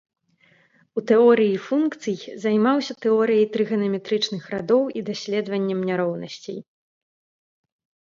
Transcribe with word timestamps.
У 0.99 1.01
тэорыі 1.09 1.57
функцый 1.65 2.15
займаўся 2.45 2.93
тэорыяй 3.05 3.45
трыганаметрычных 3.57 4.47
радоў 4.55 4.81
і 5.01 5.05
даследаваннем 5.11 5.79
няроўнасцей. 5.91 6.59